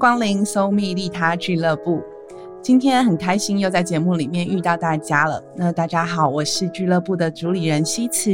[0.00, 2.02] 光临 So Me 利他俱乐部。
[2.62, 5.44] 今天很开心又在节目里面遇到大家了。
[5.54, 8.32] 那大家好，我是俱乐部的主理人西慈。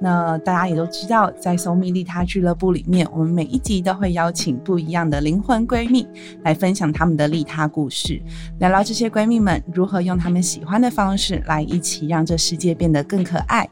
[0.00, 6.06] 那大家也都知道，在搜蜜利他俱乐部里面，我们每一集都会邀请不一样的灵魂闺蜜
[6.42, 8.20] 来分享他们的利他故事，
[8.58, 13.68] 聊聊这些闺蜜们如何用他们喜欢的方式来一起让这世界变得更可爱。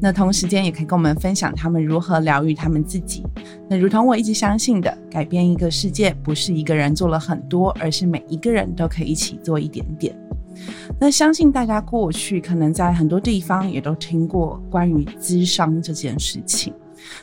[0.00, 3.24] 那同时间也可以跟我们分享他们如何疗愈他们自己。
[3.68, 10.14] 那如同我一直相信的，改变一个世界不是一个人做了很多，而是每一个人都可以一起做一点点。
[10.98, 16.72] 那相信大家过去可能在很多地方也都听过关于智商这件事情。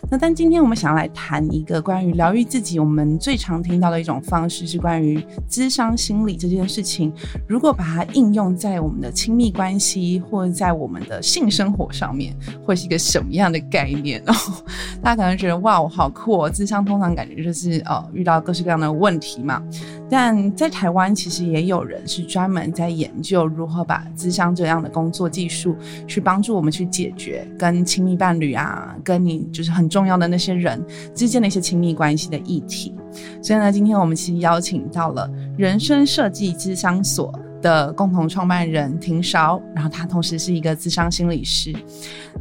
[0.09, 7.13] 那但今天我们想要来谈一个关于疗愈自己，我们最常听到的一种方式是关于智商心理这件事情。
[7.47, 12.35] 如果把它应用在我们的亲密关系或者在我们的性生活上面，
[12.65, 14.19] 会是一个什么样的概念？
[14.25, 14.33] 哦，
[15.01, 16.49] 大家可能觉得哇，我好酷哦！
[16.49, 19.61] 智商通常感觉就是呃遇到各式各样的问题嘛。
[20.09, 29.77] 但在台湾其实也有人是专门在研究如何把智商这样的工作技术去帮助我们去解决跟亲密伴侣啊，跟你就是。
[29.77, 32.95] 很重要的那些人之间的一些亲密关系的议题，
[33.43, 41.73] 所以呢，今天我们其实邀请到了人生设计咨商所的共同创办人庭韶，然后他同时是一个智商心理师。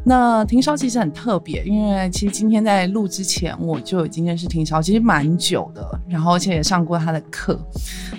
[0.03, 7.59] 那庭韶其实很特别，因为其实今天在录之前我就已经认识庭韶，其实蛮久的，然后而且也上过他的课。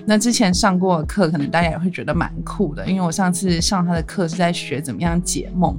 [0.05, 5.75] 那之前上过的课，可能大家也会觉得蛮酷的，因为我上次上他的课是在学怎么样解梦，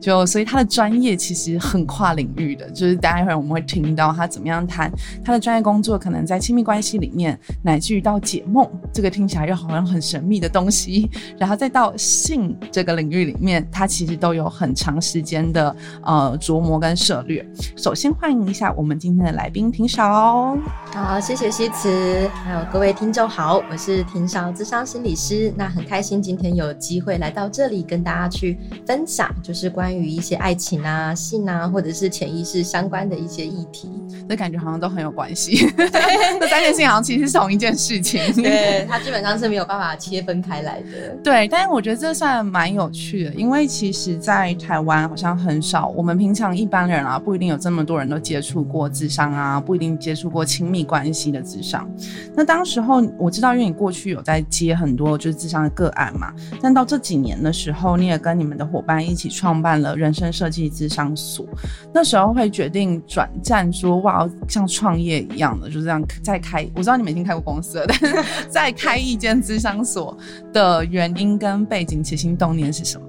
[0.00, 4.90] 就所以他的专业其实很跨领域的，就是待会儿我们会听到他怎么样谈
[5.24, 15.44] 他的专业工作，可能在亲密关系里面，乃至于到解梦，这个听起来又好像很神秘的东西，然后再到性这个领域里面，它其实都有很长时间。
[15.54, 20.56] 的呃琢磨跟涉略，首先欢迎一下我们今天的来宾庭少。
[20.92, 25.52] 好，谢谢西辞，还有各位听众好，我是庭少智商心理师。
[25.56, 33.90] 那很开心今天有机会来到这里跟大家去分享，就是关于一些爱情啊、性啊，或者是潜意识相关的一些议题。
[34.28, 38.20] 那感觉好像都很有关系， 这三件事情好像其实是同一件事情。
[38.42, 41.16] 对，它基本上是没有办法切分开来的。
[41.22, 45.34] 对，但是我觉得这算蛮有趣的，因为其实，在台湾好像。
[45.44, 51.86] 很少，我们平常一般人啊，不一定有这么多人都接触过智商啊，不一定接触过亲密关系的智商。
[52.34, 56.32] 那当时候我知道，因为你过去有在接很多就是智商的个案嘛，
[56.62, 61.44] 但到这几年的时候，你也跟你们的伙伴一起创办了人生设计智商所。
[61.92, 66.66] 那时候会决定转战，说哇，像创业一样的，就这样再开。
[66.74, 70.16] 我知道你们已经开过公司了，但是再开一间智商所
[70.52, 73.06] 的原因跟背景、起心动念是什么？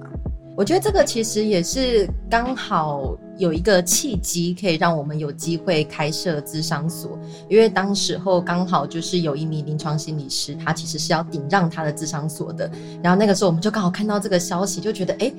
[0.58, 7.20] 我觉得这个其实也是刚好有一个契机，可以让我们有机会开设智商所。
[7.50, 12.72] 因为当时候刚好就是有一名临床心理师，他其实是要顶让他的智商所的。
[13.04, 15.30] 然后那个时候我们就刚好看到这个消息，就觉得哎，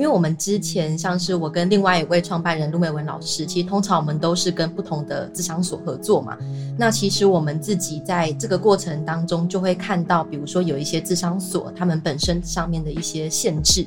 [0.00, 6.38] 因为我们之前像是我跟另外一位创办人陆美文老师，其实通常我们都是跟不同的智商所合作嘛。
[6.78, 13.86] 那其实我们自己在这个过程当中就会看到，比如说有一些智商所，他们本身上面的一些限制。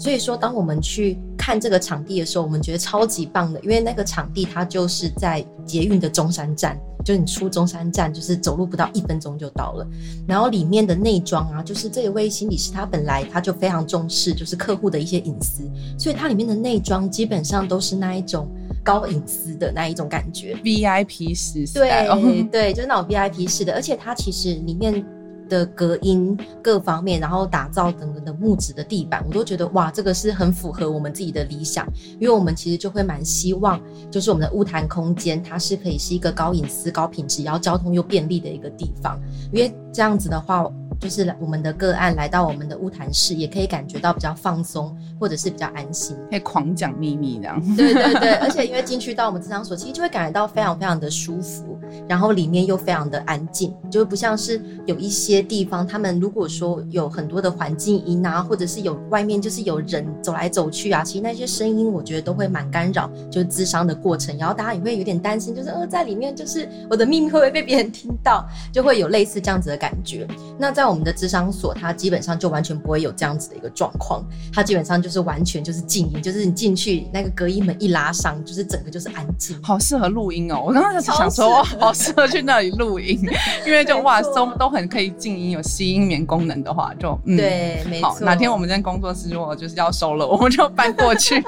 [0.00, 9.86] 所以说，当我们去看这个场地的时候，我们觉得超级棒的，因为那个场地它就是在捷运的中山站，就你出中山站，就是走路不到一分钟就到了。
[10.26, 15.62] 然后里面的内装啊，就是这一位心理师他本来他就非常重视就是客户的一些隐私，
[15.98, 18.48] 所以它里面的内装基本上都是那一种
[18.82, 25.04] 高隐私的那一种感觉，VIP 式，对对，就是那种 VIP 式的，而且它其实里面。
[25.52, 31.86] 的隔音各方面，然后打造等等的木质的地板，我都觉得哇，这个是很符合我们自己的理想，
[32.18, 33.78] 因为我们其实就会蛮希望，
[34.10, 39.20] 就是我们的物谈空间，它是可以是一个高隐私、高品质，然后交通又便利的一个地方，
[39.52, 40.66] 因为这样子的话。
[41.00, 47.76] 就是我们的个案来到我们的乌谈室，也可以感觉到比较放松，或者是比较安心，可以狂讲秘密这样。
[47.76, 51.78] 对对对， 而且因为进去到我们智商所，其实就会感觉到非常非常的舒服，
[52.08, 70.26] 然后里面又非常的安静，就不像是有一些地方，他们如果说有很多的环境音啊，或者是有外面就是有人走来走去啊，其实那些声音我觉得都会蛮干扰，就是智商的过程，然后大家也会有点担心，就是呃在里面就是我的秘密会不会被别人听到，就会有类似这样子的感觉。
[70.58, 79.56] 那在我们的智商所，它基本上就完全不会有这样子的一个状况，它基本上就是完全就是静音，就是你进去那个隔音门一拉上，就是整个就是安静。
[79.62, 80.62] 好适合录音哦！
[80.66, 83.18] 我刚刚在想说，哇， 好适合去那里录音，
[83.66, 88.18] 因为就 哇都都很可以静音，有吸音棉功能的话，就嗯，对，没错。
[88.20, 91.42] 哪天我们在工作室如果就是要收了，我们就搬过去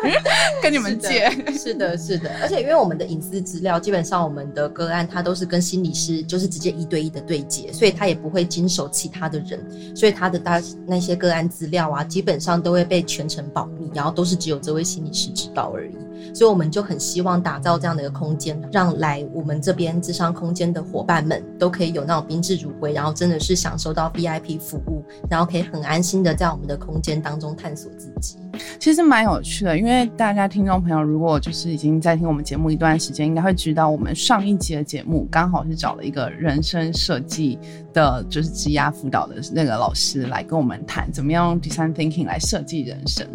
[0.62, 1.30] 跟你们借。
[1.56, 9.58] 是的，是的，而且因为我们的隐私资料，基本上我们的个案它都是跟心理师就是直接一对一的对接，所以他也不会经手其他他的人，
[9.96, 15.94] 所以他的大那些个案资料啊，基本上都会被全程保密，然后都是只有这位心理师知道而已。
[16.34, 28.36] 所以我们就很希望打造这样的一个空间，让来我们这边智商空间的伙伴们都可以有那种宾至如归，然后真的是享受到 VIP 服务，然后可以很安心的在我们的空间当中探索自己。
[28.78, 37.58] 其实蛮有趣的，因为大家听众朋友如果就是已经在听我们节目一段时间，应该会知道我们上一集的节目刚好是找了一个人生设计
[37.92, 43.26] 的，就是职涯辅导的那个老师来跟我们谈怎么样用 design thinking 来设计人生。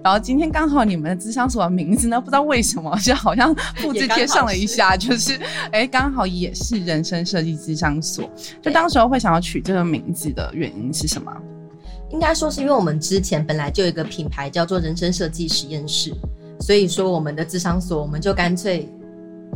[0.00, 5.38] 然后今天刚好你们的智商所的名字呢，知道为什么 就好像复制贴上了一下，就是
[5.72, 8.28] 哎，刚好也是人生设计智商所。
[8.62, 11.32] 就当时候会想要取这个名字的原因是什么？
[12.10, 16.10] 应该说是因为我们之前本来就有一个品牌叫做人生设计实验室，
[16.60, 18.88] 所以说我们的智商所我们就干脆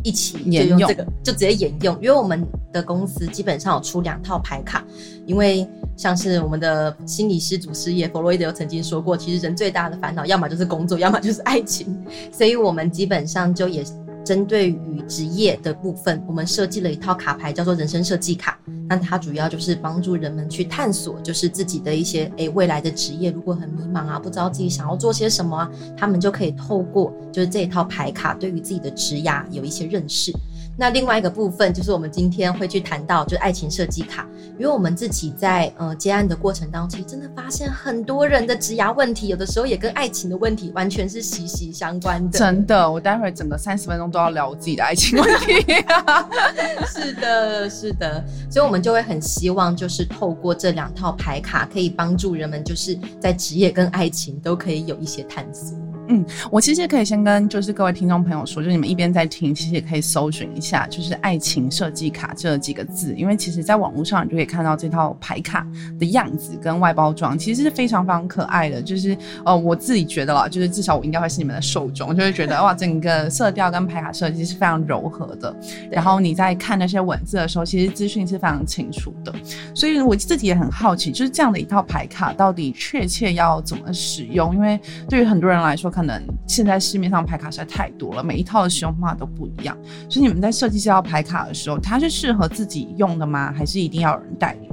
[0.03, 1.95] 一起沿用这个，就直接沿用。
[1.95, 4.83] 因为我们的公司基本上有出两套牌卡，
[5.25, 5.67] 因为
[5.97, 11.97] 像是我们的心理师祖师爷弗洛伊德曾经说过，其实人最大的烦恼要么就是工作，要么就是爱情，
[12.31, 13.83] 所以我们基本上就也。
[14.25, 18.57] 针对于职业的部分，我们设计了一套卡牌，叫做人生设计卡。
[18.93, 30.31] 那它主要就是帮助人们去探索，就是自己的一些诶未来的职业，如果很迷茫啊，不知道自己想要做些什么啊，他们就可以透过就是这一套牌卡，对于自己的职涯有一些认识。
[30.75, 34.27] 那另外一个部分就是我们今天会去谈到，就是爱情设计卡，
[34.57, 42.39] 因为我们自己在呃接案的过程当中，其实真的发现很多人的职涯问题，有的时候也跟爱情的问题完全是息息相关的。
[42.39, 45.53] 真的，我待会儿整个三十分钟都要聊我自己的爱情问题。
[46.87, 55.77] 是的，是的，所以我们就会很希望，就是透过这两套牌卡，可以帮助人们，就是在职业跟爱情都可以有一些探索。
[56.07, 65.65] 嗯，我其实可以先跟就是各位听众朋友说，就是你们一边在听，其实也可以搜寻一下，就是“爱情设计卡”这几个字，因为其实在网络上你就可以看到这套牌卡
[65.97, 68.81] 的样子跟外包装，其实是非常非常可爱的。
[68.81, 75.55] 就是呃，我自己觉得啦，就是至少我应该会是你们的受众，就会觉得哇，整个色调跟牌卡设计是非常柔和的。
[75.89, 79.33] 然后你在看那些文字的时候，其实资讯是非常清楚的。
[79.73, 84.53] 所以我自己也很好奇，就是这样的一套牌卡到底确切要怎么使用？
[84.53, 89.77] 因为对于很多人来说，可能现在市面上牌卡实在太多了，每一套的使用方法都不一样。
[90.09, 93.53] 所以你们在设计这套牌卡的时候，它是适合自己用的吗？
[93.53, 94.69] 还是一定要有人带领？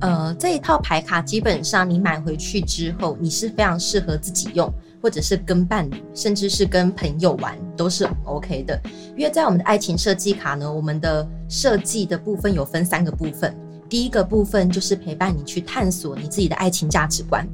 [0.00, 4.72] 呃，这一套牌卡基本上你买回去之后，你是非常适合自己用，
[5.02, 8.80] 或者是跟伴侣，甚至是跟朋友玩，都是 OK 的。
[9.16, 13.54] 因为在我们的爱情设计卡呢，我们的设计的部分有分三个部分。
[13.88, 17.46] 第一个部分就是陪伴你去探索你自己的爱情价值观，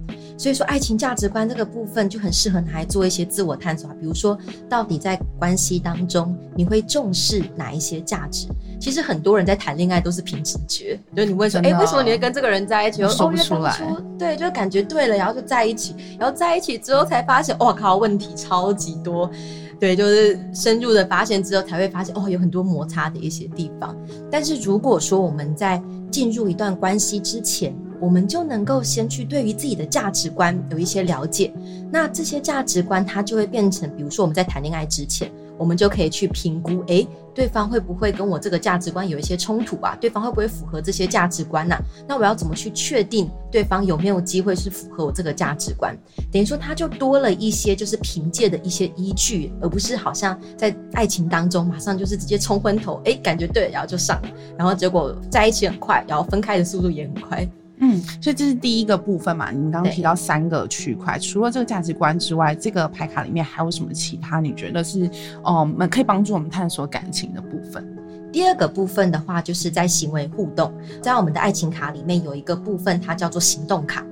[0.43, 3.95] 所以说爱情价值观这个部分就很适合拿来做一些自我探索啊。
[4.01, 4.37] 比如说，
[4.69, 8.49] 到底在关系当中你会重视哪一些价值？
[8.81, 13.07] 其实很多人在谈恋爱都是凭直觉，就是你问说，哎，为什么你会跟这个人在一起？
[13.07, 13.73] 说不出来。
[14.19, 19.31] 对，就感觉对了，然后就在一起，然后在一起之后才发现，哇靠，问题超级多。
[19.79, 23.97] 对，就是深入的发现之后，才会发现哦，有很多摩擦的一些地方。
[24.29, 31.55] 但是如果说我们在进入一段关系之前，我们就能够先去对于自己的价值观有一些了解，
[31.89, 35.31] 那这些价值观它就会变成，比如说我们在谈恋爱之前。
[35.59, 39.97] 我们就可以去评估，哎，对方会不会跟我这个价值观有一些冲突啊？
[40.01, 41.77] 对方会不会符合这些价值观呢？
[42.09, 45.97] 那我要怎么去确定对方有没有机会是符合我这个价值观？
[46.33, 54.21] 等于说，他就多了一些就是凭借的一些依据，而不是好像在爱情当中马上就是直接冲昏头，哎，感觉对，然后就上，
[54.59, 57.49] 然后结果在一起很快，然后分开的速度也很快。
[57.85, 59.51] 嗯，所以这是第一个部分嘛。
[59.51, 64.39] 您刚刚提到三个区块，除了这个价值观之外，这个牌卡里面还有什么其他？
[64.39, 65.11] 你觉得是
[65.43, 67.85] 哦，们可以帮助我们探索感情的部分？
[68.33, 70.73] 第二个部分的话，就是在行为互动，
[71.03, 74.07] 在我们的爱情卡里面有一个部分，它叫做行动卡。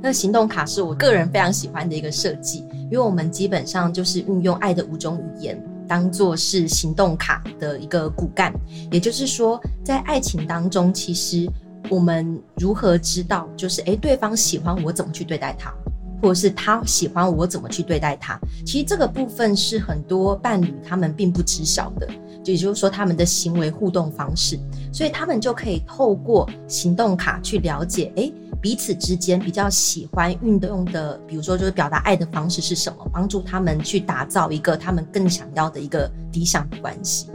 [0.00, 8.52] 那行动卡是我个人非常喜欢的一个设计，因为我们基本上就是运用爱的五种语言，当做是行动卡的一个骨干。
[8.88, 11.50] 也就是说，在爱情当中，其实。
[11.90, 15.72] 我们如何知道，就是诶，对方喜欢我怎么去对待他，
[16.20, 18.38] 或者是他喜欢我怎么去对待他？
[18.64, 22.08] 其实这个部分是很多伴侣他们并不知晓的，
[22.44, 24.58] 也就是说他们的行为互动方式，
[24.92, 37.28] 所以他们就可以透过行动卡去了解，诶，彼此之间比较喜欢运动的，比如说就是表达爱的方式是什么，帮助他们去打造一个他们更想要的一个理想的关系。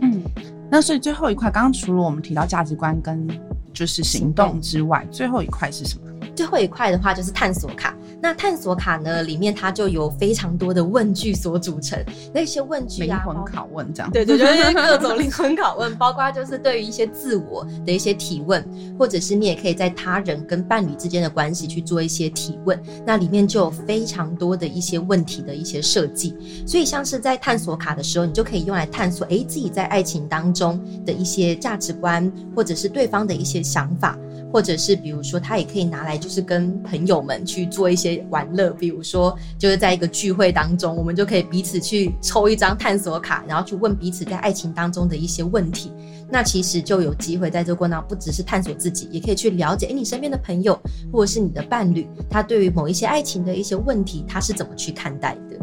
[0.00, 0.22] 嗯，
[0.70, 3.26] 那所以最后一块，刚刚除了我们提到价值观跟
[3.74, 6.04] 就是行动之外，最后一块是什么？
[6.34, 7.94] 最后一块的话就是探索卡。
[8.24, 12.02] 那探索卡呢，里面它就有非常多的问句所组成，
[12.32, 14.10] 那些问句啊，灵魂拷问这样。
[14.10, 18.66] 对对，就是各种灵魂拷问，包括就是对于一些自我的一些提问，
[18.98, 22.82] 或者是你也可以在他人跟伴侣之间的关系去做一些提问。
[23.04, 26.34] 那里面就有非常多的一些问题的一些设计，
[26.66, 34.18] 所以像是在探索卡的时候，你就可以用来探索，哎，自己在爱情当中的一些价值观，或者是对方的一些想法。
[34.54, 45.90] 或者是比如说，他也可以拿来，就是跟朋友们去做一些玩乐，比如说，就是在一个聚会当中，我们就可以彼此去抽一张探索卡，然后去问彼此在爱情当中的一些问题。
[46.30, 50.78] 那其实就有机会在这过程当中，不只是探索自己，也可以去了解，哎，你身边的朋友
[51.12, 55.58] 或者是你的伴侣，他对于某一些爱情的一些问题，他是怎么去看待的。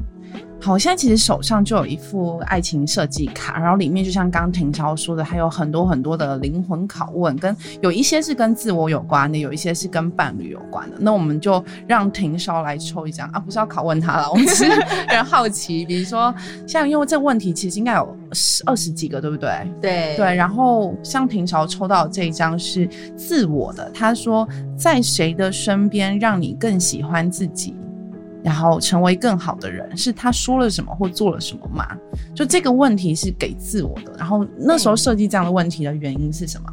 [0.63, 10.97] 好，我现在其实手上就有一副爱情设计卡，然后里面就像刚婷超说的，还有很多很多的灵魂拷问，跟有一些是跟自我有关的，有一些是跟伴侣有关的。
[10.99, 14.65] 那我们就让婷超来抽一张啊，不是要拷问他了，我们是
[15.09, 15.83] 很好奇。
[15.83, 16.31] 比如说，
[16.67, 19.49] 像因为这个问题其实应该有十二十几个，对不对？
[19.81, 20.35] 对对。
[20.35, 22.87] 然后像婷超抽到这一张是
[23.17, 27.75] 自我的，他说在谁的身边让你更喜欢自己？
[28.43, 31.85] 然后成为更好的人，是他说了什么或做了什么吗？
[32.33, 34.13] 就这个问题是给自我的。
[34.17, 36.71] 然后那时候设计这样的问题的原因是什么？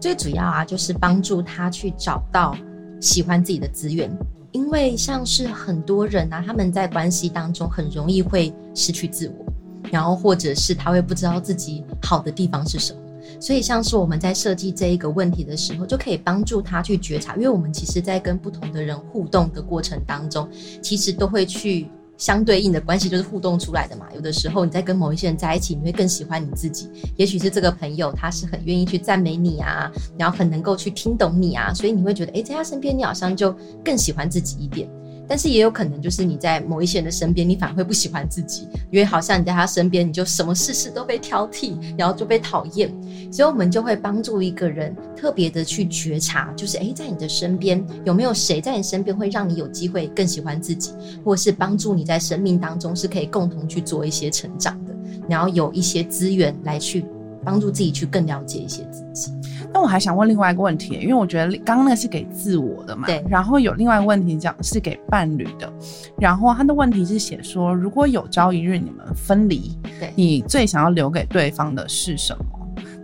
[0.00, 2.56] 最主要啊，就是帮助他去找到
[3.00, 4.10] 喜欢自己的资源。
[4.52, 9.46] 因为像是很多人啊，他们在关系当中很容易会失去自我，
[9.90, 12.98] 然后或者是他会不知道自己好的地方是什么。
[13.40, 20.48] 所以，像是我们在设计这一个问题的时候，就可以帮助他去觉察，因为我们其实，在跟不同的人互动的过程当中，
[20.80, 24.06] 其实都会去相对应的关系，就是互动出来的嘛。
[24.14, 34.88] 有的时候你在跟某一些人在一起，你会更喜欢你自己，也许是这个朋友他是很愿意去赞美你啊，然后很能够去听懂你啊，所以你会觉得，哎，在他身边你好像就更喜欢自己一点。
[35.28, 42.92] 但是也有可能，就是你在某一些人的身边，你反而会不喜欢自己，因为好像你在他身边，你就什么事事都被挑剔，然后就被讨厌。
[43.30, 50.92] 所以，我们就会帮助一个人特别的去觉察，就是诶，在你的身边有没有谁在你身边会让你有机会更喜欢自己，
[51.24, 54.94] 或是帮助你在生命当中是可以共同去做一些成长的，
[55.28, 57.04] 然后有一些资源来去
[57.44, 59.32] 帮助自己去更了解一些自己。
[59.74, 63.24] 那我还想问另外一个问题，因为我觉得刚刚那个是给自我的嘛，对。
[63.28, 65.72] 然后有另外一个问题讲是给伴侣的，
[66.18, 72.44] 然后他的问题是写说，如果有朝一日你们分离，对，你最想要留给对方的是什么？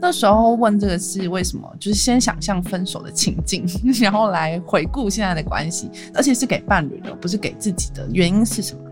[0.00, 1.68] 那时候问这个是为什么？
[1.80, 3.64] 就是先想象分手的情境，
[4.00, 8.06] 然后来回顾现在的关系，而且是给伴侣的，不是给自己的。
[8.12, 8.82] 原因是什么？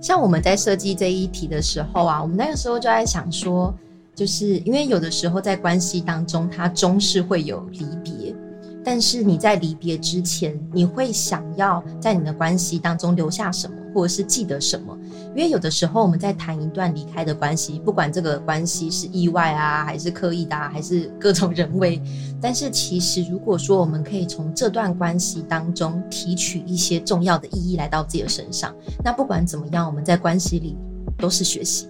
[0.00, 3.74] 像我们在设计这一题的时候啊，我们那个时候就在想说。
[4.20, 8.36] 就是因为有的时候在关系当中，它终是会有离别，
[8.84, 14.94] 但是你在离别之前，你会想要在你的关系当中留下什么，或者是记得什么？
[15.34, 21.98] 因为有的时候我们在谈一段离开的关系，不管这个关系是意外啊，还是刻意的，还是各种人为，
[22.42, 28.70] 但是其实如果说我们可以从这段关系当中提取一些重要的意义来到自己的身上，
[29.02, 30.76] 那不管怎么样，我们在关系里
[31.16, 31.86] 都是学习。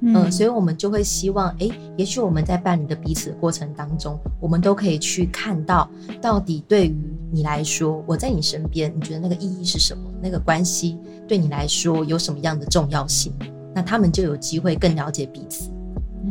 [0.00, 5.90] 嗯，所以我们就会希望，哎，也许我们在伴侣的彼此的过程当中，我们都可以去看到，
[6.20, 6.96] 到底对于
[7.32, 10.04] 你来说，我在你身边，你觉得那个意义是什么？
[10.22, 13.32] 那个关系对你来说有什么样的重要性？
[13.74, 15.70] 那他们就有机会更了解彼此。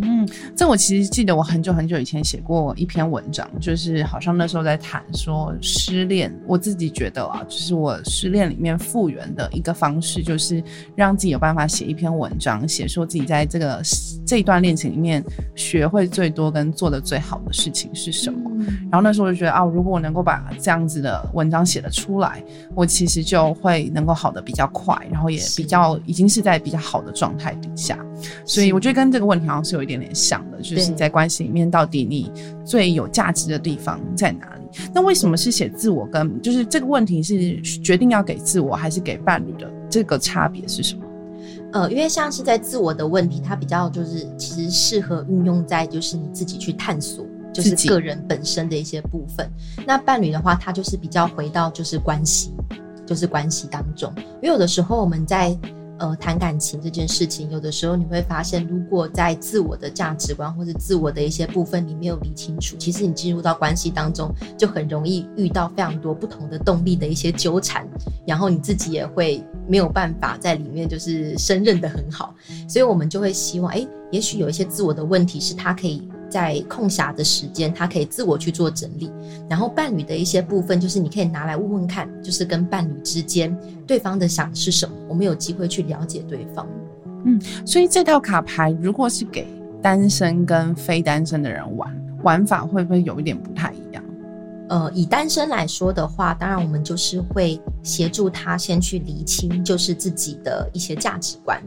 [0.01, 6.33] 嗯，这我其实记得，我很久很久以前写过一篇文章，就是好像那时候在谈说失恋。
[6.45, 10.63] 我自己觉得啊，就是我失恋里面复原的一个方式，就是
[10.95, 13.81] 让自己有办法写一篇文章，写说自己在这个
[14.25, 15.23] 这一段恋情里面
[15.55, 18.51] 学会最多跟做的最好的事情是什么。
[18.89, 22.43] 然后那时候我就觉得啊，如果我能够把这样子的文章写得出来，
[22.75, 27.97] 我其实就会能够好的比较快，然后也比较已经是在比较好的状态底下。
[28.45, 32.31] 所以我觉得跟这个问题好像是有一点点像的，就是在关系里面到底你
[32.63, 34.61] 最有价值的地方在哪里？
[34.93, 41.03] 那为什么是写自我跟就是这个问题是决定要给自我还是给伴侣的这个差别是什么？
[41.71, 49.49] 呃，因为像是在自我的问题，它比较就是其实适合运用在就是你自己去探索，就是个人本身的一些部分。
[49.85, 52.53] 那伴侣的话，他就是比较回到就是关系，
[53.05, 54.11] 就是关系当中。
[54.41, 55.57] 因为有的时候我们在
[55.99, 67.87] 呃谈感情这件事情，有的时候你会发现，如果在自我的价值观或者自我的一些部分你没有理清楚，其实你进入到关系当中就很容易遇到非常多不同的动力的一些纠缠，
[68.25, 72.33] 然后你自己也会没有办法在里面就是胜任的很好，
[72.67, 76.07] 所以我们就会希望，哎，也许有一些自我的问题是他可以。
[76.29, 79.11] 在空暇的时间，他可以自我去做整理，
[79.49, 86.67] 然后伴侣的一些部分，就是你可以拿来问问看，就是跟伴侣之间对方的想是什么，我们有机会去了解对方。
[87.25, 89.47] 嗯，所以这套卡牌如果是给
[89.81, 94.03] 单身跟非单身的人玩，玩法会不会有一点不太一样？
[94.69, 101.57] 呃，以单身来说的话，当然我们就是会协助他先去厘清，就是自己的一些价值观。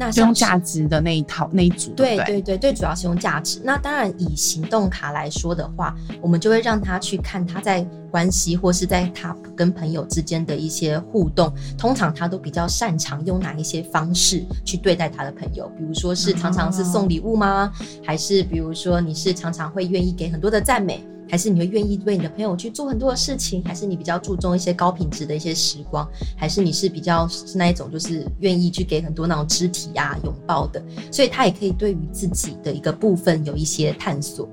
[0.00, 3.60] 那用价值的那一套那一组，对对对，最主要是用价值。
[3.64, 15.68] 那当然，以行动卡来说的话，我们就会让他去看他在关系或是在他跟朋友之间的一些互动，通常他都比较擅长用哪一些方式去对待他的朋友。
[15.76, 17.72] 比如说是常常是送礼物吗？
[18.06, 21.04] 还是比如说你是常常会愿意给很多的赞美？
[21.28, 23.62] 还是你会愿意为你的朋友去做很多的事情？
[23.64, 26.08] 还是你比较注重一些高品质的一些时光？
[26.36, 30.82] 还是你是比较是那一种，就是愿意去给很多那种肢体啊拥抱的？
[31.12, 34.48] 所以他也可以对于自己的一个部分有一些探索。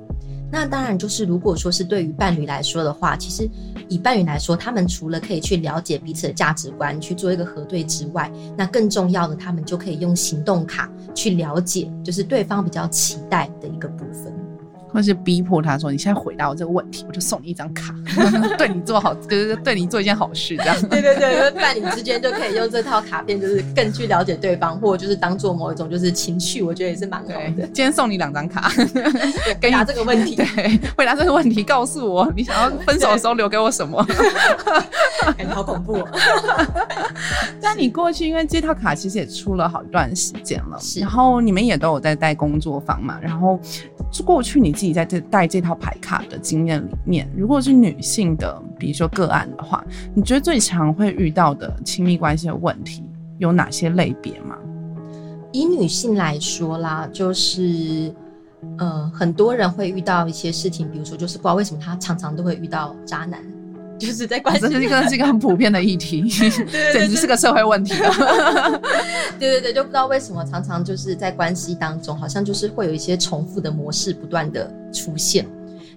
[0.52, 3.50] 那当然，就是如果说是对于伴侣来说的话，其实
[3.90, 14.32] 以伴侣来说，他们除了可以去了解彼此的价值观，去做一个核对之外，那更重要的，他们就可以用行动卡去了解，就是对方比较期待的一个部分。
[14.96, 17.94] 或是逼迫他说：“你现在回答我这个问题，我就送你一张卡，
[18.58, 20.76] 对你做好，就是对你做一件好事，这样。
[20.90, 27.68] ”对对对，伴侣之间就可以用这套卡片，就是更去了解对方，或者就是当做某一种就是情绪，我觉得也是蛮好的。
[27.74, 28.72] 今天送你两张卡，
[29.62, 30.38] 回答这个问题。
[30.38, 34.02] 对，回答这个问题，告诉我你想要分手的时候留给我什么？
[35.38, 36.08] 感觉好恐怖。
[37.62, 43.60] 但你过去因为这套卡其实也出了好一段时间了，然后你们也都有在带工作坊嘛，然后
[44.24, 53.04] 过去你自己在这带这套牌卡的经验里面，如果是女性的，比如说个案的话，你觉得最常会遇到的亲密关系的问题
[53.40, 54.56] 有哪些类别吗？
[55.52, 58.14] 以女性来说啦，就是
[58.78, 63.42] 呃，很多人会遇到一些事情，比如说就是不知道为什么他常常都会遇到渣男。
[63.98, 66.24] 就是在关系，这是一个是一个很普遍的议题，
[66.94, 67.94] 简直是个社会问题。
[69.40, 75.46] 对对对，就不知道为什么常常就是在关系当中，好像就是会有一些重复的模式不断的出现，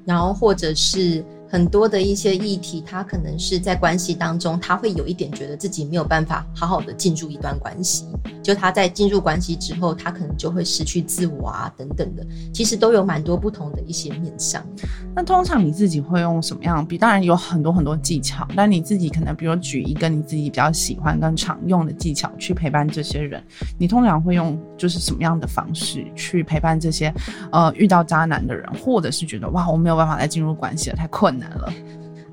[0.05, 1.25] 然后或者是。
[1.49, 8.07] 很多的一些议题，他可能是在关系当中，他会有一点觉得自己没有办法好好的进入一段关系。
[8.43, 14.65] 就他在进入关系之后，他可能就会失去自我啊，等等的，其实都有蛮多不同的一些面向。
[15.15, 16.87] 那通常你自己会用什么样？
[16.87, 23.43] 比当然有很多很多技巧，但你自己可能比如举一个你自己比较喜欢跟常用的技巧去陪伴这些人。
[23.77, 27.13] 你通常会用就是什么样的方式去陪伴这些
[27.53, 31.38] 呃遇到渣男的人，或者是觉得哇我没有办法再进入关系了，太困。
[31.39, 31.73] 难了，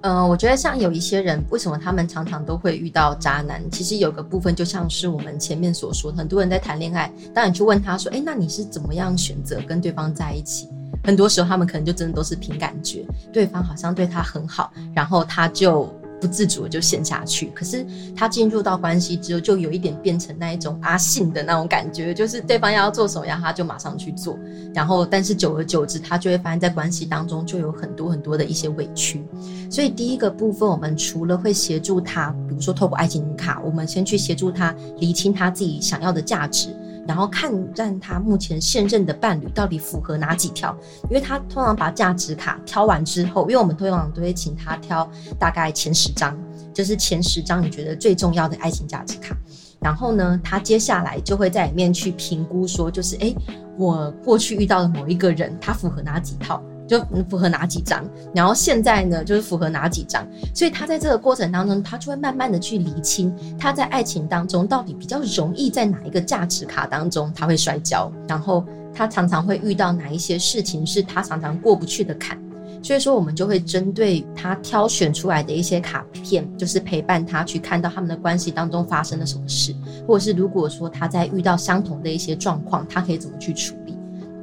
[0.02, 3.62] 嗯，我觉得像有一些人，为什么他们常常都会遇到渣男？
[3.72, 10.70] 其实有个部分就像是我们前面所说，很多人在谈恋爱，当你去问他说：“哎，那你是怎么样选择跟对方在一起？”
[11.04, 15.94] 很多时候他们可能就真的都是凭感觉，对方好像对他很好，然后他就。
[16.26, 17.86] 不自主的就陷下去，可是
[18.16, 24.40] 他进入到关系之后，就有一点变成那一种阿信的那种感觉，就是对方要做什么，他就马上去做。
[24.74, 29.24] 然后，但是久而久之，他就会发现，在关系当中就有很多很多的一些委屈。
[29.70, 36.70] 所以，第一个部分，我们除了会协助他，比如说透过爱情卡，我们先去协助他厘清他自己想要的价值。
[37.08, 46.38] 然后看看他目前现任的伴侣到底符合哪几条，因为他通常把价值卡挑完之后，因为我们通常都会请他挑大概前十张，
[46.74, 49.36] 就是前十张你觉得最重要的爱情价值卡，
[49.80, 53.34] 然后呢，他接下来就会在里面去评估说，就是哎，
[53.78, 56.62] 我过去遇到的某一个人，他符合哪几套。
[56.88, 72.40] 就符合哪几张，然后现在呢，就是符合哪几张，所以他在这个过程当中，他就会慢慢的去厘清他在爱情当中到底比较容易在哪一个价值卡当中他会摔跤，然后他常常会遇到哪一些事情是他常常过不去的坎，
[72.82, 79.76] 所以说我们就会针对他挑选出来的一些卡片，就是陪伴他去看到他们的关系当中发生了什么事，
[80.08, 83.85] 或者是如果说他在遇到相同的一些状况，他可以怎么去处理。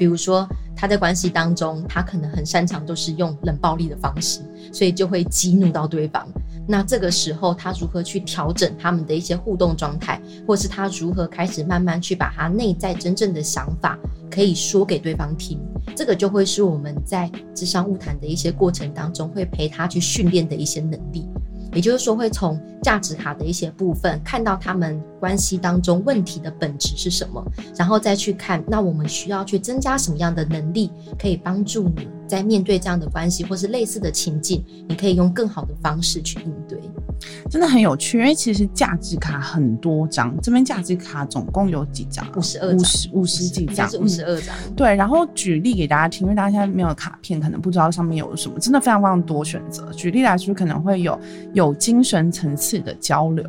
[0.03, 4.41] 比如说，他在关系当中，他可能很擅长都是用冷暴力的方式，
[4.73, 6.27] 所以就会激怒到对方。
[6.67, 13.97] 那这个时候，他如何去调整他们的一些互动状态，或是他如何开始慢慢去把他内在真正的想法
[14.29, 15.57] 可以说给对方听，
[15.95, 21.29] 这个就会是我们在智商物谈的一些过程当中会陪他去训练的一些能力。
[21.75, 27.45] 也就是说会从价值卡的一些部分看到他们关系当中问题的本质是什么，
[27.77, 36.81] 然后再去看那我们需要去增加什么样的能力，可以帮助你在面对这样的关系或是类似的情境，你可以用更好的方式去应对。
[37.51, 42.27] 真的很有趣，因为其实价值卡很多张，这边价值卡总共有几张？
[42.37, 44.55] 五十二，五十五十几张，五十二张。
[44.75, 49.91] 对，然后举例给大家听，因为大家现在没有卡片，可能不知道上面有什么，真的非常非常多选择。
[49.93, 51.19] 举例来说，可能会有
[51.53, 53.45] 有精神层次的交流，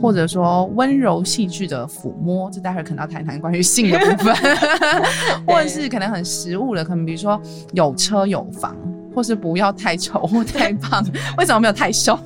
[0.00, 4.34] 或者说温柔细致的抚摸，这待会可能要谈谈关于性的部分，
[5.46, 7.40] 或者是可能很实物的，可能比如说
[7.72, 8.76] 有车有房。
[9.16, 11.02] 或是不要太丑或太 胖，
[11.38, 12.18] 为什么没有太瘦？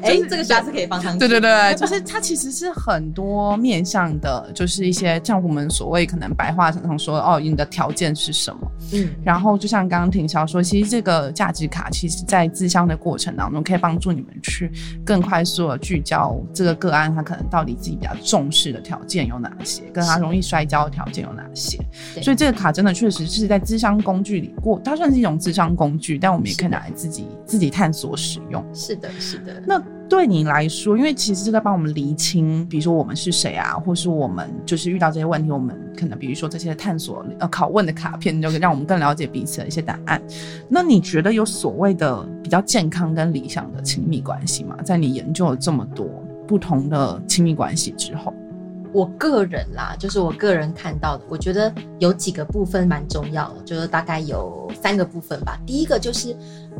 [0.00, 1.12] 哎，这个下次可以帮他。
[1.16, 8.70] 对对对，就是它其实是很多面向的，就是一些像我们所谓可能白话常常说哦，你的条件是什么？
[8.92, 14.70] 嗯，然后就像刚刚婷潇说，其实这个价值卡，其实在自相的过程当中，可以帮助你们去
[15.04, 21.76] 更快速的聚焦这个个案，他可能到底自己比较重视的条件有哪些，跟他容易摔跤的条件有哪些。
[22.22, 25.23] 所以这个卡真的确实是在智商工具里过，它算是。
[25.26, 28.64] 种智商工具，但我们也可以拿来自己自己探索使用。
[28.72, 29.62] 是的，是的。
[29.66, 40.22] 那对你来说，因为其实是在帮我们厘清，比如说我们是谁啊，或是我们就是遇到这些问题，我们可能比如说这些探索呃拷问的卡片，就让我们更了解彼此的一些答案。
[40.68, 44.76] 那你觉得有所谓的比较健康跟理想的亲密关系吗？
[44.84, 46.06] 在你研究了这么多
[46.46, 48.32] 不同的亲密关系之后？
[48.94, 55.60] 我个人啦，就是我个人看到的，我觉得有几个部分蛮重要的，就是大概有三个部分吧。
[55.66, 56.34] 第一个就是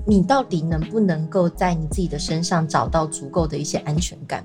[0.06, 4.44] 你到底能不能够在你自己的身上找到足够的一些安全感，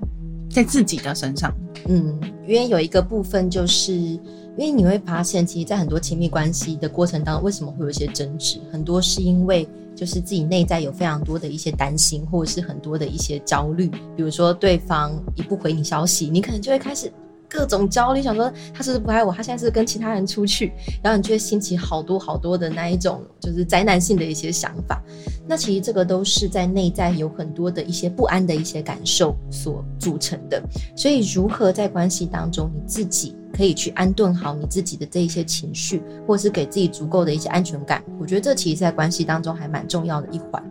[0.49, 1.53] 在自己的身上，
[1.87, 4.19] 嗯，因为有一个部分就是，因
[4.57, 17.13] 为你会发现，其实，在很多亲密关系的过程当中，为什么会有一些争执，很多是因为就是自己内在有非常多的一些担心，或者是很多的一些焦虑，比如说对方一不回你消息，你可能就会开始。
[17.49, 19.33] 各种焦虑，想说他是不是不爱我？
[19.33, 25.01] 他现在是跟其他人出去，然后你就会兴起好多好多的那一种，就是灾难性的一些想法。
[25.47, 30.61] 那其实这个都是在内在有很多的一些不安的一些感受所组成的。
[30.95, 40.63] 所以，如何在关系当中，你自己可以去安顿好你自己的这一些情绪，或是给自己足够的一些安全感，我觉得这其实在关系当中还蛮重要的一环。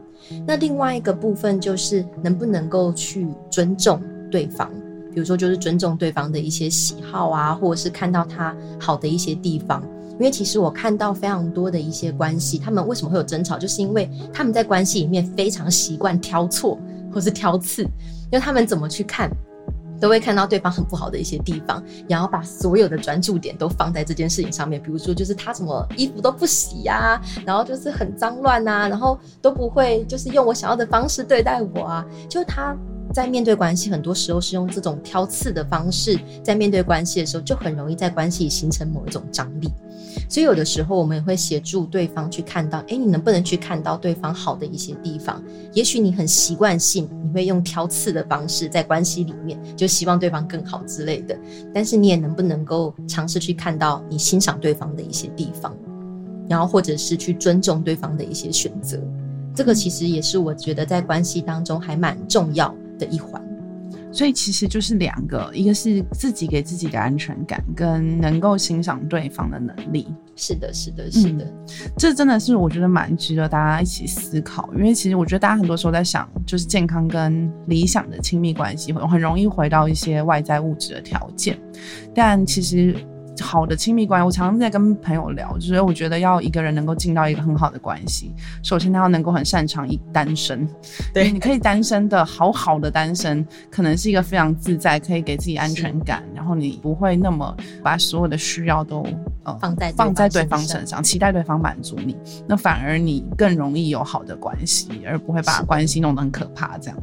[0.47, 4.71] 那另外一个部分就是能不能够去尊重对方。
[5.19, 9.83] 比如说，就是尊重对方的一些喜好啊，或者是看到他好的一些地方。
[10.13, 16.79] 因为其实我看到非常多的一些关系，他们为什么会有争吵，就是因为他们在关系里面非常习惯挑错
[17.13, 17.83] 或是挑刺。
[17.83, 19.29] 因为他们怎么去看，
[20.01, 24.81] 都会看到对方很不好的一些地方，然后把所有的专注点都放在这件事情上面。
[24.81, 32.77] 比如说，就是他什么衣服都不洗呀，然后就是很脏乱呐，然后都不会就是用我想要的方式对待我啊，就他。
[33.13, 39.69] 在面对关系，很多时候是用这种挑刺的方式，在面对关系的时候，就很容易在关系里形成某一种张力。
[40.29, 45.43] 所以有的时候，我们也会协助对方去看到，哎，你能不能去看到对方好的一些地方？
[45.73, 51.37] 也许你很习惯性，你会用挑刺的方式在关系里面，就希望对方更好之类的。
[51.73, 55.75] 但是你也能不能够尝试去看到你欣赏对方的一些地方，
[56.49, 59.01] 然后或者是去尊重对方的一些选择？
[59.55, 62.75] 这个其实也是我觉得在关系当中还蛮重要。
[62.99, 63.43] 的一环，
[64.13, 70.09] 所以其实就是两个，一个是自己给自己的安全感，跟能够欣赏对方的能力。
[70.37, 71.47] 是的，是的，是的，
[71.97, 81.59] 这真的是我觉得蛮值得大家一起思考，因为其实我觉得大家很多时候在想，就是健康跟理想的亲密关系，会很容易回到一些外在物质的条件，
[82.15, 82.95] 但其实。
[83.41, 90.69] 好的亲密关系，我常常在跟朋友聊，就是我觉得要一个人能够进到一个很好的关系，首先他要能够很擅长一单身，
[91.13, 99.07] 对，你可以单身的好好的单身，可能是一个非常自在，可以给自己安全感，然后你不会那么把所有的需要都
[99.45, 106.99] 呃放在放在对方身上，期待对方满足你，那反而你更容易有好的关系，而不会把关系弄得很可怕这样。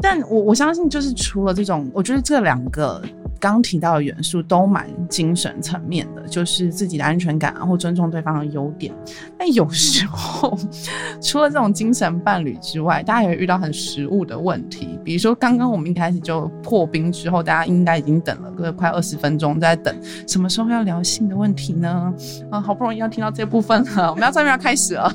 [0.00, 3.02] 但我我相信，就是除了这种，我觉得这两个。
[3.38, 8.92] 刚提到的元素都蛮精神层面的，就是自己的安全感，然后尊重对方的优点。
[9.38, 10.58] 但有时候，
[11.20, 14.98] 除了这种精神伴侣之外，大家也会遇到很实物的问题。
[15.04, 19.94] 比如说，刚刚我们一开始就破冰之后，大家应该已经等了个快二十分钟，在等
[20.26, 22.12] 什么时候要聊性的问题呢？
[22.50, 25.12] 啊，好不容易要听到这部分了，我们要正面要开始了。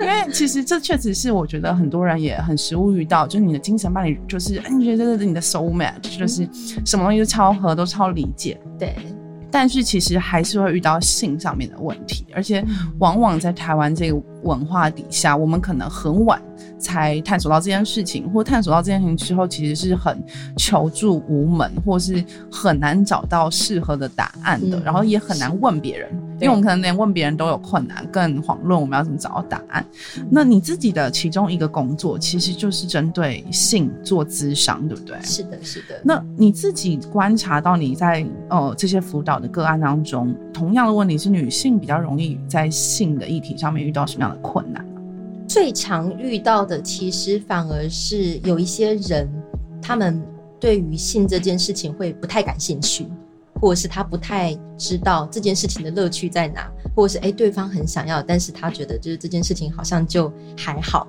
[0.00, 6.48] 因为其实这确实是我觉得很多人也很实物遇到，就是你的精神伴侣，就是你觉得这是你的 soul mate，就是
[6.86, 6.99] 什么。
[7.02, 8.94] 东西都超合，都超理解，对。
[9.52, 12.64] 但是其实还是会遇到性上面的问题，而且
[13.00, 16.40] 往往在台湾这个文化底下，我们可能很晚
[16.78, 20.22] 才探索到这件事情，或探索到这件事情之后，其实是很
[20.56, 26.08] 求助无门，或是很难找到适合的答案的，嗯然后也很难问别人，
[26.40, 29.84] 因为我们可能连问别人都有困难，更遑论我们要怎么找到答案。
[30.30, 35.20] 那你自己的其中一个工作，其实就是针对性做咨商，对不对？
[35.22, 36.00] 是的，是的。
[36.02, 44.84] 那你自己观察到你在呃这些辅导的个案当中，同样的问题是女性比较容易在性的议题上面遇到什么样的困难？
[45.46, 49.28] 最常遇到的，其实反而是有一些人，
[49.82, 50.22] 他们
[50.60, 53.06] 对于性这件事情会不太感兴趣，
[53.60, 61.06] 或者是他不太知道这件事情的乐趣在哪，或者是诶对方很想要，但是他觉得就是这件事情好像就还好，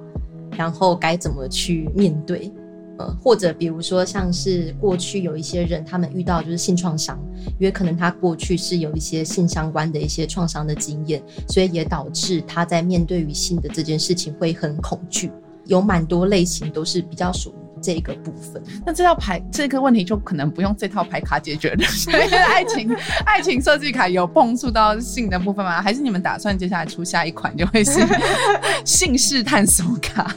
[0.58, 2.52] 然后该怎么去面对？
[3.00, 7.18] 呃，或者比如说像是过去有一些人，他们遇到就是性创伤，
[7.58, 15.32] 因为可能他过去是有一些性相关的一些创伤的经验，所以也导致他在面对于性的这件事情会很恐惧。
[15.66, 18.62] 有蛮多类型都是比较属于这个部分。
[18.86, 25.82] 那这套牌这个问题就可能不用这套牌卡解决的，所以爱情爱情设计卡有碰触到性的部分吗？
[25.82, 28.00] 还是你们打算接下来出下一款就会是
[28.86, 30.36] 性事探索卡？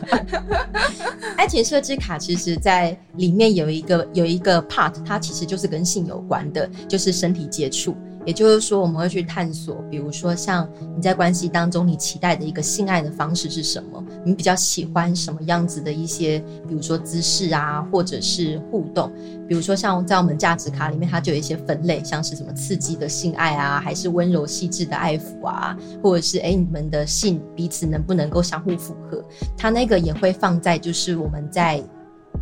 [1.36, 7.96] 爱情设计卡其实在里面有一个有一个 part，它其实就是跟性有关的，就是身体接触。
[8.24, 14.02] 也就是说，我们会去探索，比如说像你在关系当中，你期待的一个性爱的方式是什么？
[14.24, 19.12] 你比较喜欢什么样子的一些，比如说姿势啊，或者是互动。
[19.46, 29.22] 比如说像在我们价值卡里面，它就有一些分类，像是什么刺激的性爱啊，还是温柔细致的爱抚啊，或者是哎你们的性彼此能不能够相互符合？
[29.56, 31.82] 它那个也会放在就是我们在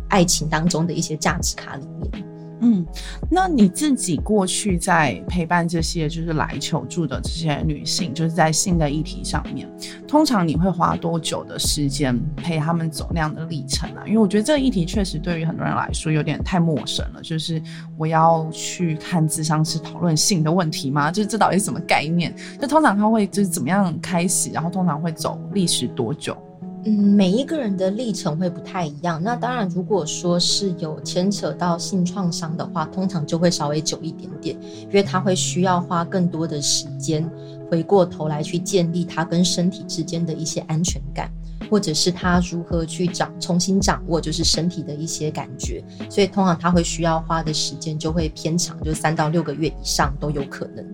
[0.09, 2.32] 爱情当中的一些价值卡里面。
[2.63, 2.85] 嗯，
[3.29, 9.69] 那你自己过去在陪伴这些就是来求助的这些女性，就是在性的议题上面，
[10.07, 14.03] 通常你会花多久的时间陪她们走那样的历程啊？
[14.07, 17.61] 因为我觉得这个议题确实对于很多人来说有点太陌生了，就是
[17.97, 21.11] 我要去看智商师讨论性的问题吗？
[21.11, 22.33] 就是这到底是什么概念？
[22.61, 26.37] 就通常他会就是怎么样开始，然后通常会走历时多久？
[26.85, 29.21] 嗯，每一个人的历程会不太一样。
[29.23, 37.29] 那当然，如果说是有牵扯到性创伤的话，通常就会稍微久一点点，因为他会需要花更多的时间，
[37.71, 41.31] 回过头来去建立他跟身体之间的一些安全感，
[41.69, 45.81] 或者是他如何去掌重新掌握就是身体的一些感觉。
[46.09, 50.85] 所以通常他会需要花的时间就会偏长，就三到六个月以上都有可能。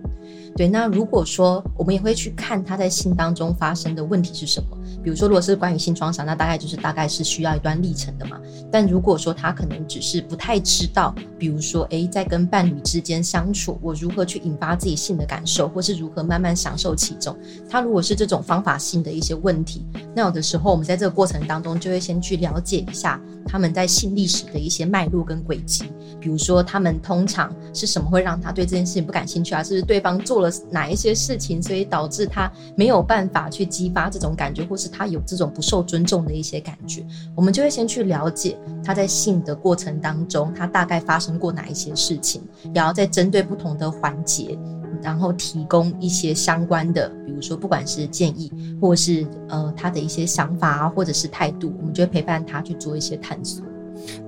[0.56, 8.38] 对，那如果说我们也会去看他在性当中发生的问题是什么，比如说如果是关于性创伤，那大概就是大概是需要一段历程的嘛。
[8.70, 17.34] 但如果说他可能只是不太知道，比如说诶，在跟伴侣之间相处，我如何去引发自己性的感受，或是如何慢慢享受其中，
[17.68, 25.84] 他如果是这种方法性的一些问题，那有的时候我们在这个过程当中就会先去了解一下他们在性历史的一些脉络跟轨迹，
[26.20, 29.62] 比如说他们通常是什么会让他对这件事情不感兴趣啊？
[29.62, 37.04] 是不是对方做了哪一些事情，所以导致他没有办法去激发这种感觉，或是他有这种不受尊重的一些感觉？
[37.34, 42.42] 我们就会先去了解他在性的过程当中，他大概发生过哪一些事情，
[42.74, 44.58] 然后再针对不同的环节。
[45.02, 53.64] 然后提供一些相关的，比如说不管是建议，或是呃他的一些想法啊，或者是态度，我们就会陪伴他去做一些探索。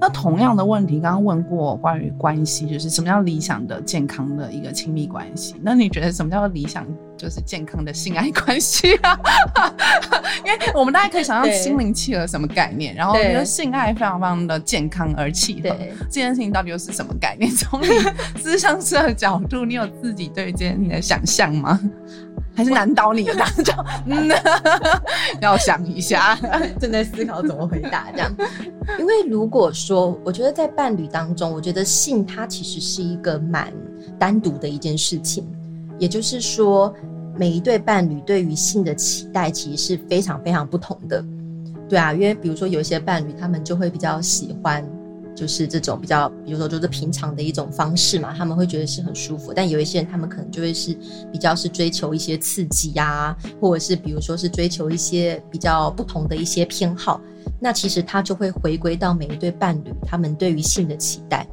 [0.01, 5.55] 那同样的问题，刚刚问过关于关系，就是什么叫理想的、健康的一个亲密关系？
[5.63, 9.19] 那你觉得什么叫做理想，就是健康的性爱关系啊？
[10.45, 15.69] 因为我们大家可以想象心灵契合什么概念，然后觉得性爱非常非常的健康而契合，
[16.11, 17.51] 这件事情到底又是什么概念？
[17.51, 17.87] 从你
[18.41, 21.79] 思想师的角度，你有自己对这件事情的想象吗？
[22.55, 23.35] 还是难倒你的？
[23.65, 23.73] 就
[24.07, 24.29] 嗯，
[25.41, 26.39] 要想一下。
[26.79, 28.33] 正在思考怎么回答这样。
[28.99, 33.73] 因为如果说，我觉得在伴侣当中，我觉得性它其实是一个蛮
[34.19, 35.47] 单独的一件事情，
[35.99, 36.93] 也就是说，
[37.37, 41.25] 每一对伴侣对于性的期待其实是非常非常不同的。
[41.89, 44.85] 对啊，因为比如说有一些伴侣，他们就会比较喜欢。
[45.35, 49.53] 就是这种比较，比如说就是平常的一种方式嘛，他们会觉得是很舒服。
[49.55, 50.97] 但有一些人，他们可能就会是
[51.33, 57.21] 比较是追求一些刺激呀、或者是比如说是追求一些比较不同的一些偏好。
[57.61, 61.47] 那其实他就会回归到每一对伴侣他们对于性的期待。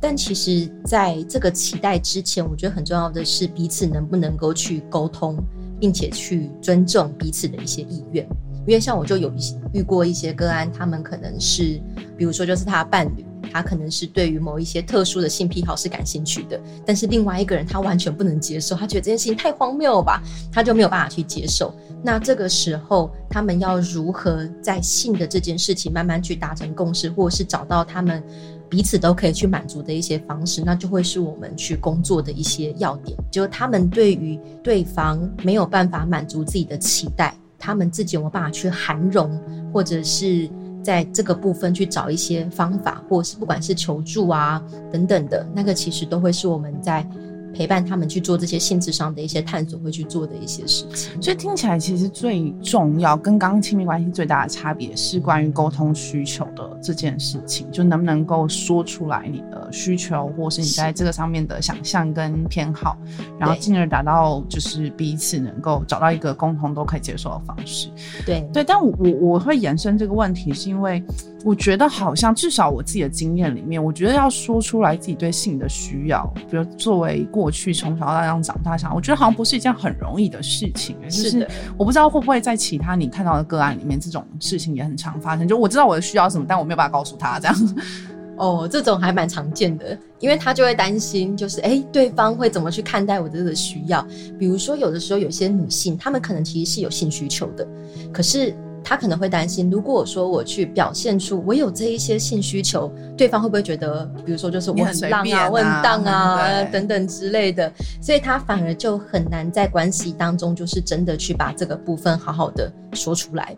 [0.00, 5.36] 但其实在这个期待之前，我觉得很重要的是彼此能不能够去沟通，
[5.80, 8.26] 并且去尊重彼此的一些意愿。
[8.66, 11.80] 因为像我就有一些遇过一些个案，他们可能是，
[12.16, 21.72] 比如说就是他的伴侣，他可能是对于某一些特殊的性癖好是感兴趣的，但是另外一个人他完全不能接受，他觉得这件事情太荒谬了吧，他就没有办法去接受。
[22.02, 28.22] 那这个时候，他们要如何在性的这件事情慢慢去达成共识，或者是找到他们
[28.68, 33.16] 彼此都可以去满足的一些方式，那就会是我们去工作的一些要点。
[33.30, 37.34] 就是他们对于对方没有办法满足自己的期待，
[37.66, 39.36] 他们自己有没有办法去涵容，
[39.72, 40.48] 或者是
[40.84, 47.04] 在这个部分去找一些方法，或是不管是求助啊等等的，那个其实都会是我们在。
[47.54, 51.20] 陪伴他们去做这些性质上的一些探索，会去做的一些事情。
[51.22, 62.96] 所以听起来，其实最重要跟刚刚亲密关系最大的差别是关于沟通需求的这件事情，就能不能够说出来你的需求，或是你在这个上面的想象跟偏好，
[63.38, 67.88] 然后进而达到就是彼此能够找到一个共同都可以接受的方式。
[68.24, 71.02] 对对，但我我我会延伸这个问题，是因为。
[71.46, 80.96] 我觉得好像至少我自己的经验里面，我觉得要说出来自己对性的需要，比如作为过去从小到大长大想，我觉得好像不是一件很容易的事情。
[81.04, 81.46] 就是
[81.78, 85.46] 我不知道会不会在其他你看到的个案里面，这种事情也很常发生。
[85.46, 87.56] 就我知道我的需要什么，但我没有办法告诉他这样。
[88.38, 94.04] 哦，这种还蛮常见的，因为他就会担心，就是哎，对方会怎么去看待我的这个需要？
[94.36, 97.64] 比如说，有的时候有些女性，她们可能其实是有性需求的，
[98.12, 98.52] 可是。
[98.88, 113.56] 他可能会担心，如果我说我去表现出我有这一些性需求，对方会不会觉得，比如说就是我很浪啊、我很荡啊等等之类的，所以他反而就很难在关系当中，就是真的去把这个部分好好的说出来。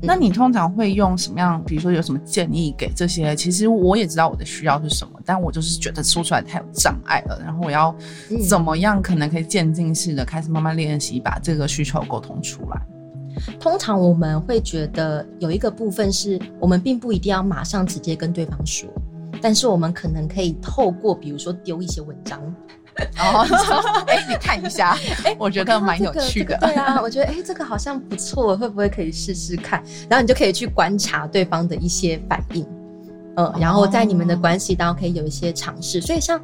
[0.00, 1.60] 那你通常会用什么样？
[1.66, 3.34] 比如说有什么建议给这些？
[3.34, 7.36] 其实我也知道我的需要是什么，但我就是觉得说出来太有障碍了。
[7.44, 7.92] 然后我要
[8.48, 12.80] 怎么样可能可以渐进式的开始慢慢练习，把这个需求沟通出来。
[13.60, 18.88] 通常我们会觉得有一个部分是我们并不一定要马上直接跟对方说，
[19.40, 22.40] 但是我们可能可以透过比如说丢一些文章，
[23.14, 23.44] 然后
[24.06, 29.82] 哎你看一下， 哎我觉得蛮有趣的，对啊，我觉得哎这个好像不错，会不会可以试试看？
[30.08, 32.66] 然后你就可以去观察对方的一些反应，
[33.36, 36.00] 嗯，然后在你们的关系当中可以有一些尝试。
[36.00, 36.40] 所以像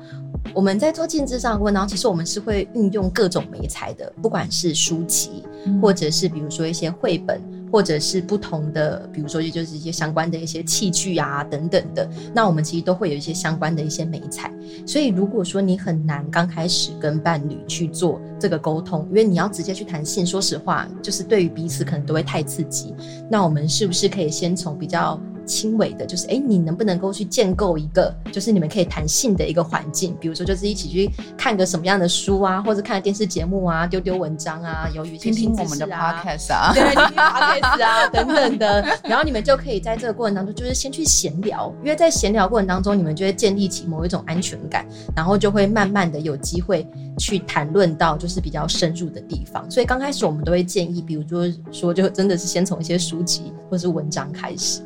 [0.52, 5.44] 我们在做镜子上问，然后其实我们是会运用各种媒材的，不管是书籍。
[5.80, 7.40] 或者是比如说一些绘本，
[7.72, 14.52] 或者是不同的，比如说也就是一些相关的一些器具啊等等的，那我们其实都会有一些相关的一些美彩。
[14.86, 22.94] 所以如果说你很难刚开始跟伴侣去做这个沟通，因为你要直接去谈性，说实话，就是对于彼此可能都会太刺激。
[23.30, 25.18] 那我们是不是可以先从比较？
[25.46, 30.16] 轻微的，就是哎，你能不能够去建构一个，就是你们可以谈性的一个环境？
[30.20, 38.84] 比如说，就是一起去看个什么样的书啊，或者看电视节目啊，丢丢文章啊，有一些听听我们的 podcast 啊，对，听听 podcast 啊等等的。
[39.04, 46.86] 然后你们就可以在这个过程当中，就是先去闲聊，因为在闲聊过程当中，你们就会建立起某一种安全感，然后就会慢慢的有机会
[47.18, 49.70] 去谈论到就是比较深入的地方。
[49.70, 54.80] 所以刚开始我们都会建议，比如说说就真的是先从一些书籍或是文章开始。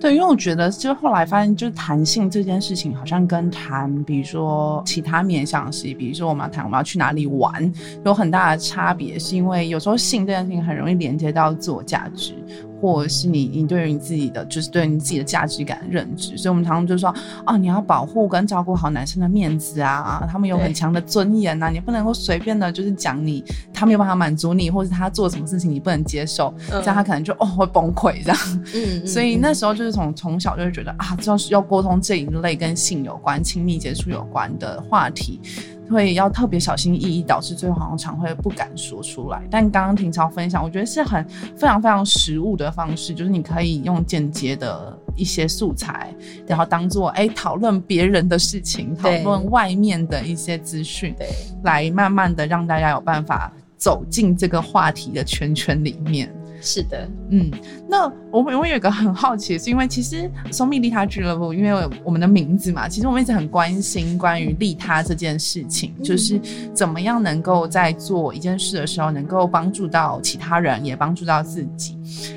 [0.00, 7.72] 对，因为我觉得，就后来发现，就是谈性这件事情，好像跟谈，比如说其他面向是，比如说我们要谈我们要去哪里玩，
[8.04, 12.34] 有很大的差别，是因为有时候性这件事情很容易连接到自我价值。
[12.78, 17.08] 或者是你，你对于你自己的，就是对你自己的价值感认知，所以我们常常就说，
[17.46, 23.42] 哦，你要保护跟照顾好男生的面子啊，他们有很强的尊严呐，你不能够随便的，就是讲你，
[23.76, 28.38] 他没有办法满足你，或者他做什么事情你不能接受，这样他可能就哦会崩溃这样。
[28.74, 35.40] 嗯，所以那时候就是从从小就会觉得啊，要要沟通这一类跟性有关、亲密接触有关的话题。
[35.88, 39.40] 会要特别小心翼翼，导致最后好像常会不敢说出来。
[39.48, 41.24] 但刚刚婷超分享，我觉得是很
[41.56, 46.12] 非常非常实务的方式，就是你可以用间接的一些素材，
[46.44, 51.28] 然后当做哎讨论别人的事情，讨论外面的一些资讯，对，
[51.62, 56.32] 来慢慢的让大家有办法走进这个话题的圈圈里面。
[56.62, 57.50] 是的，嗯，
[57.86, 66.40] 那我我有一个很好奇，是因为其实松密利他俱乐部，因为我们的名字嘛，其实我们一直很关心关于利他这件事情，就是
[66.72, 71.94] 怎么样能够在做一件事的时候，能够帮助到其他人，也帮助到自己，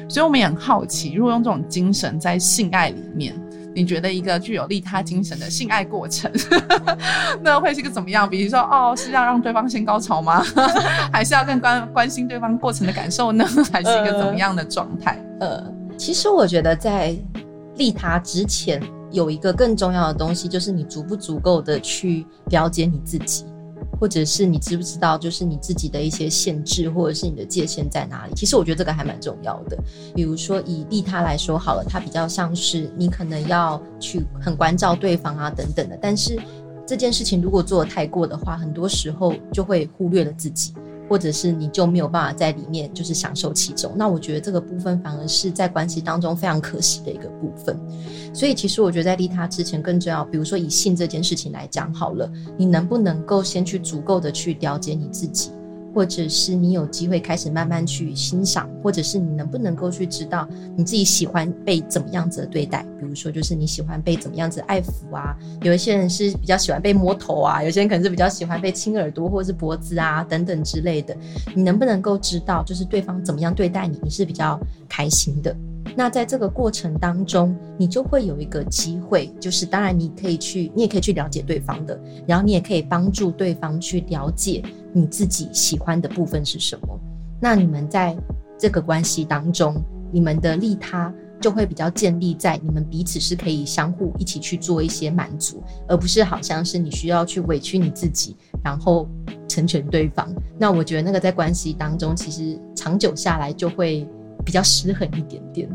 [0.10, 3.34] 所以我们也很好奇，如果用这种精神在性爱里面。
[3.76, 6.32] 你觉得一个具有利他精神的性爱过程，
[7.42, 8.28] 那会是个怎么样？
[8.30, 10.44] 比如说，哦，是要让对方先高潮吗？
[11.14, 13.46] 还是要更关关心对方过程的感受呢？
[13.72, 15.24] 还是一个怎么样的状态？
[15.40, 15.64] 呃，
[15.98, 17.16] 其实我觉得在
[17.78, 23.46] 利他之前，有一个更重要的东西，就是你足不足够的去了解你自己。
[24.00, 28.34] 或者是你知不知道，就是你自己的一些限制，或者是你的界限在哪里？
[28.36, 29.78] 其实我觉得这个还蛮重要的。
[30.16, 35.98] 比如说以利他来说好了，它比较像是你可能要去很关照对方啊等等的。
[36.02, 36.40] 但是
[36.88, 40.74] 这件事情如果做的太过的话，很多时候就会忽略了自己。
[41.10, 43.92] 或者是你就没有办法在里面就是享受其中。
[43.98, 47.78] 那我觉得这个部分反而是在关系当中非常可惜的一个部分。
[48.34, 55.50] 所以其实我觉得在利他之前更重要，比如说以性这件事情来讲好了，你能不能够先去足够的去了解你自己？
[55.94, 62.86] 或者是你有机会开始慢慢去欣赏，或者是你能不能够去知道你自己喜欢被怎么样子的对待？
[63.00, 65.36] 比如说，就是你喜欢被怎么样子爱抚啊？
[65.62, 71.16] 有一些人是比较喜欢被摸头啊，有些人可能是比较喜欢被亲耳朵或者是脖子啊等等之类的。
[71.56, 75.56] 你能不能够知道，就是对方怎么样对待你，你是比较开心的？
[76.00, 86.98] 那在这个过程当中，你就会有一个机会，就是当然你可以去，你也可以去了解对方的，然后你也可以帮助对方去了解你自己喜欢的部分是什么。
[87.42, 88.18] 那你们在
[88.58, 89.76] 这个关系当中，
[90.10, 99.06] 你们的利他就会比较建立在你们彼此是可以相互一起去做一些满足，而不是好像是你需要去委屈你自己，然后
[99.50, 100.34] 成全对方。
[100.58, 104.08] 那我觉得那个在关系当中，其实长久下来就会。
[104.46, 105.70] 比较失衡一点点，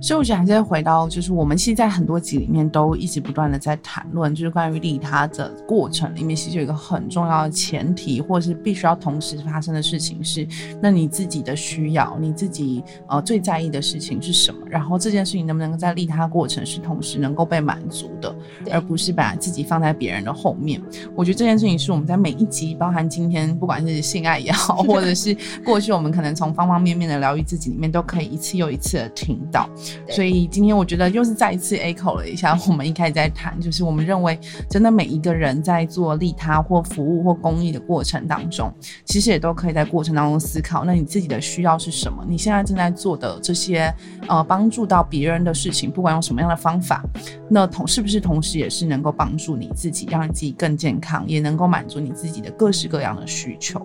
[0.00, 10.46] 所以我觉得还是回到，就是我们其实，在很多集里面都一直不断的在谈论，就是关于利他的过程里面，其实有一个很重要的前提，或者是必须要同时发生的事情是，
[10.80, 14.60] 那你自己的需要，你自己呃最在意的事情是什么？
[14.68, 18.34] 然后这件事情能不能够在利他过程是同时能够被满足的，
[18.70, 20.80] 而不是把自己放在别人的后面。
[21.16, 25.34] 我觉得这件事情是我们在每一集，包含今天不管是性爱也好，或者是
[25.64, 28.01] 过去我们可能从方方面面的疗愈自己里面都。
[28.02, 29.68] 可以一次又一次的听到，
[30.08, 32.58] 所以今天我觉得又是再一次 echo 了一下。
[32.68, 34.38] 我们一开始在谈，就是我们认为
[34.68, 38.72] 真的每一个人在做利他或服务或公益的过程当中，
[39.04, 42.24] 其实也都可以在过程当中思考，那你自己的需要是什么？
[42.28, 43.92] 你现在正在做的这些
[44.28, 47.04] 呃帮助到别人的事情，不管用什么样的方法，
[47.48, 53.84] 那同是不是同时也是能够帮助你自己，让你自己更健康，也能够满足你自己的各式各样的需求。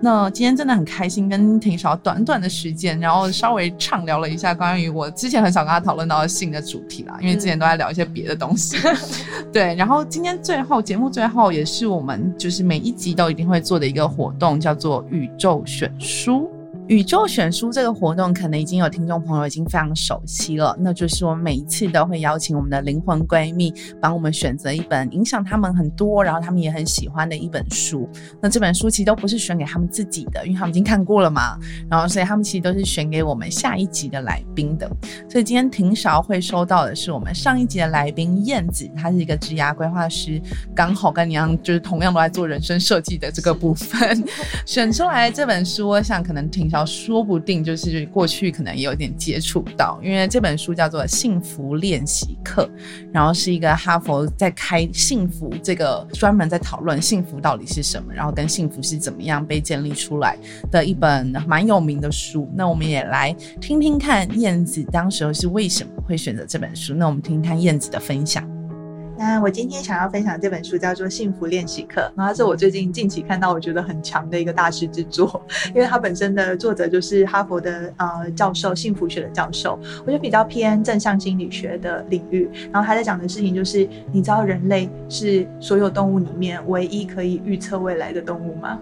[0.00, 8.78] 那今天真的很开心，跟婷少短短的时间，然后稍微畅聊了一下关于我之前很少跟他讨论到的性的主题啦，因为之前都在聊一些别的东西。
[9.52, 16.50] 对，然后今天最后节目最后也是我们就是每一集都一定会做的一个活动，叫做宇宙选书。
[16.90, 20.76] 宇宙选书这个活动，可能已经有听众朋友已经非常熟悉了。
[20.80, 28.10] 那就是我们每一次都会邀请我们的灵魂闺蜜，帮我们选择一本影响他们很多，然后他们也很喜欢的一本书。
[28.42, 31.56] 那这本书其实都不是选给他们自己的，因为他们已经看过了嘛。
[31.88, 34.90] 然后所以他们其实都是选给我们下一集的来宾的。
[35.28, 40.42] 所以今天婷韶会收到的是我们上一集的来宾燕子，她是一个职涯规划师，
[40.74, 44.24] 刚好跟你一样，就是同样都在做人生设计的这个部分，
[44.66, 52.64] 选出来这本书，我想可能婷说不定就是过去可能也有点接触到，因为这本书叫做《幸福练习课》，
[53.12, 60.36] 然后是一个哈佛在开幸福这个专门在讨论幸福到底是什么，然后跟幸福是怎么样被建立出来
[60.70, 62.50] 的一本蛮有名的书。
[62.54, 66.94] 那我们也来听听看燕子当时候是为什么会选择这本书。
[66.94, 68.59] 那我们听听看燕子的分享。
[69.20, 75.42] 那我今天想要分享这本书叫做《幸福练习课》，然后是我最近近期看到我觉得很强的一个大师之作，
[75.74, 82.48] 因为它本身的作者就是哈佛的呃教授，幸福学的教授，我觉得比较偏正向心理学的领域。
[82.72, 88.80] 然后他在讲的事情就是，你知道人类是所有动物里面唯一可以预测未来的动物吗？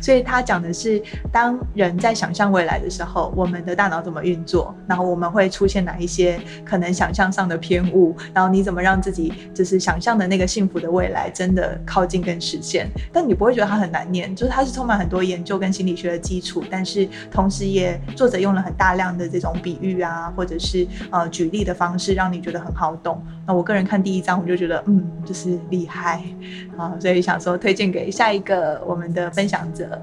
[0.00, 12.88] 所以他讲的是，当人在想象未来的时候，我们的大脑怎么运作，然后我们会出现哪一些可能想象上的偏误，然后你怎么让自己就是想象的那个幸福的未来真的靠近跟实现？
[13.12, 23.22] 但你不会觉得它很难念，就是它是充满很多研究跟心理学的基础，但是同时也作者用了很大量的这种比喻啊，或者是呃举例的方式，让你觉得很好懂。
[23.46, 26.22] 那我个人看第一章，我就觉得嗯，就是厉害
[26.76, 28.82] 啊，所以想说推荐给下一个。
[28.88, 30.00] 我们的分享者，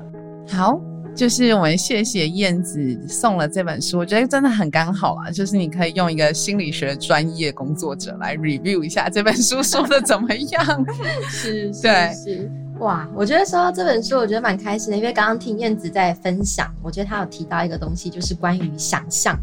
[0.47, 0.79] 好，
[1.15, 10.85] 就是我们谢谢燕子送了这本书，我觉得真的很刚好啊， 就是你可以用一个心理学专业工作者来 review 一下这本书说的怎么样，
[11.27, 19.35] 是，对，是，哇，我觉得说到这本书，我觉得蛮开心的，因为刚刚听燕子在分享，我觉得她有提到一个东西，就是关于想象。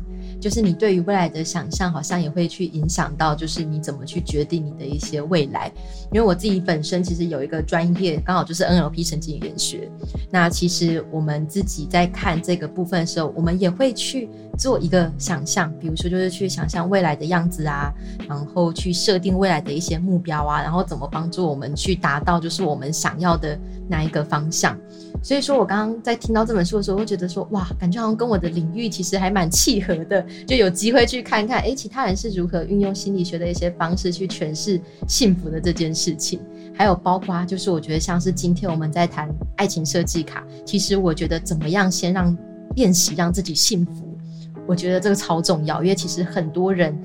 [0.43, 5.71] 就是你对于未来的想象，好像也会去影响到，就是你怎么去决定你的一些未来。
[6.13, 9.89] 因为我自己本身其实有一个专业，刚好就是 NLP 神经语言学。
[10.33, 14.29] 那其实我们自己在看这个部分的时候，我们也会去
[14.59, 17.95] 做一个想象，比如说就是去想象未来的样子啊，
[18.29, 23.57] 然后去设定未来的一些目标啊，然后怎么帮助我们去达到就是我们想要的
[23.89, 24.77] 那一个方向。
[25.23, 36.41] 所以说我刚刚在听到这本书的时候，会觉得说，哇，感觉好像跟我的领域其实还蛮契合的，就有机会去看看，哎，其他人是如何运用心理学的一些方式去诠释幸福的这件事情。
[36.75, 42.37] 还有包括就是我觉得像是今天我们在谈爱情设计卡，其实我觉得怎么样先让
[42.75, 44.19] 练习让自己幸福，
[44.67, 46.99] 我觉得这个超重要，因为其实很多人。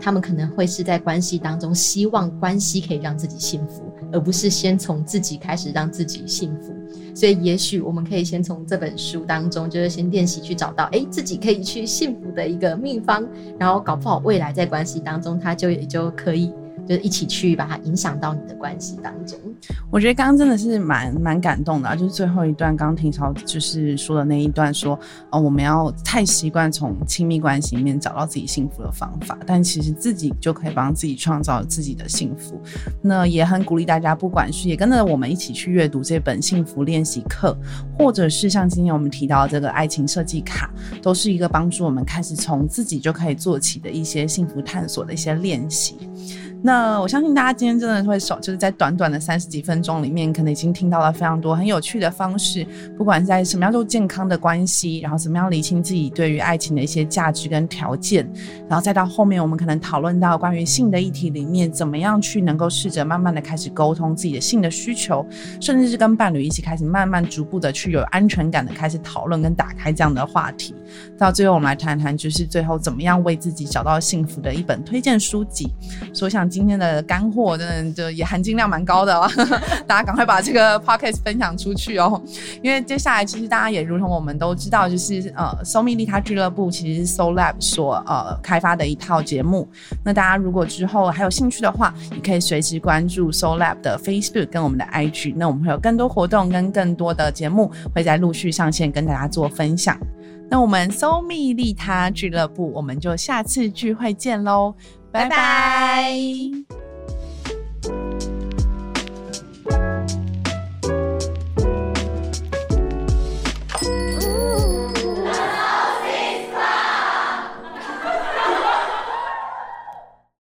[0.00, 3.82] 他们可能会是在关系当中，希望关系可以让自己幸福，
[4.12, 6.74] 而不是先从自己开始让自己幸福。
[7.14, 13.26] 所以，也许我们可以先从这本书当中，就是先练习去找到，哎，自己可以去幸福的一个秘方，
[13.58, 16.52] 然后搞不好未来在关系当中，他就也就可以。
[16.90, 19.38] 就是一起去把它影响到你的关系当中。
[19.92, 21.94] 我觉得刚刚真的是蛮蛮感动的啊！
[21.94, 24.98] 就是最后一段，刚听超就是说的那一段，说
[25.30, 32.60] 哦，我们要太习惯从亲密关系里面找到自己幸福的方法，但其实自己就可以帮自己创造自己的幸福。
[33.00, 37.56] 那也很鼓励大家，不管是也跟着我们一起去阅读这本幸福练习课，
[37.96, 40.68] 或者是像今天我们提到这个爱情设计卡，
[41.00, 45.96] 都是一个帮助我们开始从自己就可以做起的一些幸福探索的一些练习。
[46.62, 52.66] 那我相信大家今天真的会手，就是在短短的三十几分钟里面，可能已经听到了非常多很有趣的方式。
[52.98, 58.30] 不管在什么样都健康的关系，然后怎么样理清自己对于爱情的一些价值跟条件，
[58.68, 65.24] 然后再到后面我们可能讨论到关于性的议题里面，怎么样去能够试着慢慢的开始沟通自己的性的需求，
[65.62, 70.74] 甚至是跟伴侣一起开始慢慢逐步的去有安全感的开始讨论跟打开这样的话题。
[71.16, 75.66] 到最后我们来谈谈，就是最后怎么样为自己找到幸福的一本推荐书籍。
[76.12, 76.49] 所以想。
[76.50, 79.30] 今天的干货真的就也含金量蛮高的哦，
[79.86, 82.20] 大家赶快把这个 podcast 分享出去哦，
[82.62, 89.68] 因为接下来其实大家也如同我们都知道，就是呃，So 米利他俱乐部其实是 So Lab 所呃开发的一套节目。
[90.04, 99.96] 那大家如果之后还有兴趣的话，也可以随时关注 So Lab 的 Facebook 跟我们的 IG，那我们会有更多活动跟更多的节目会在陆续上线跟大家做分享。
[100.48, 104.74] 那我们 So 米利他俱乐部，我们就下次聚会见喽。
[105.12, 106.79] 拜拜。